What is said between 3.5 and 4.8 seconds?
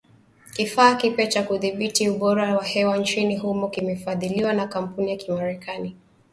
kimefadhiliwa na